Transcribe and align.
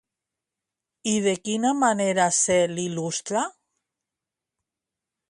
I 1.11 1.13
de 1.25 1.33
quina 1.49 1.73
manera 1.83 2.25
se 2.39 2.57
l'il·lustra? 2.73 3.45